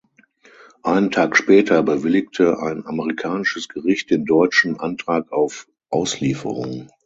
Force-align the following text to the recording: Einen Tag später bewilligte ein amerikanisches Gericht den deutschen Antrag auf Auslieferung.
Einen 0.81 1.11
Tag 1.11 1.37
später 1.37 1.83
bewilligte 1.83 2.57
ein 2.59 2.83
amerikanisches 2.87 3.69
Gericht 3.69 4.09
den 4.09 4.25
deutschen 4.25 4.79
Antrag 4.79 5.31
auf 5.31 5.67
Auslieferung. 5.91 6.89